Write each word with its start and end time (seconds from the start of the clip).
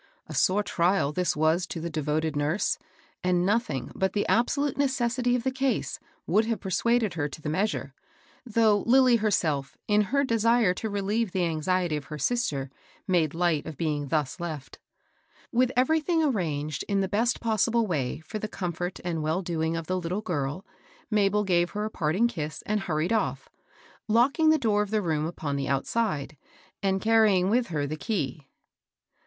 A 0.25 0.33
sore 0.33 0.63
trial 0.63 1.11
this 1.13 1.35
was 1.35 1.67
to 1.67 1.79
the 1.79 1.87
devoted 1.91 2.35
nurse, 2.35 2.79
and 3.23 3.45
nothing 3.45 3.91
but 3.93 4.13
the 4.13 4.25
absolute 4.25 4.75
necessity 4.75 5.35
of 5.35 5.43
the 5.43 5.51
case 5.51 5.99
would 6.25 6.45
have 6.45 6.59
persuaded 6.59 7.13
her 7.13 7.29
to 7.29 7.39
the 7.39 7.49
measure; 7.51 7.93
though 8.43 8.83
LiUy 8.85 9.19
herself, 9.19 9.77
in 9.87 10.01
her 10.09 10.23
desire 10.23 10.73
to 10.73 10.89
relieve 10.89 11.33
the 11.33 11.45
anxiety 11.45 11.97
of 11.97 12.05
her 12.05 12.17
sister, 12.17 12.71
made 13.07 13.35
light 13.35 13.67
of 13.67 13.77
being 13.77 14.07
thus 14.07 14.39
left. 14.39 14.79
With 15.51 15.71
everything 15.77 16.23
arranged 16.23 16.83
in 16.87 17.01
the 17.01 17.07
best 17.07 17.39
possible 17.39 17.85
way 17.85 18.21
for 18.21 18.39
the 18.39 18.47
comfort 18.47 18.99
and 19.05 19.21
well 19.21 19.43
doing 19.43 19.77
of 19.77 19.85
the 19.85 19.99
little 19.99 20.21
girl, 20.21 20.65
Mabel 21.11 21.43
gave 21.43 21.69
her 21.77 21.85
a 21.85 21.91
parting 21.91 22.27
kiss, 22.27 22.63
and 22.65 22.79
hurried 22.79 23.13
off, 23.13 23.49
locking 24.07 24.49
the 24.49 24.57
door 24.57 24.81
of 24.81 24.89
the 24.89 24.99
room 25.03 25.27
upon 25.27 25.57
the 25.57 25.67
outside, 25.67 26.37
and 26.81 27.01
carrying 27.01 27.51
with 27.51 27.67
her 27.67 27.85
the 27.85 27.95
key. 27.95 28.09
850 28.47 28.47
MABEL 28.47 28.47
BOSS. 28.47 28.49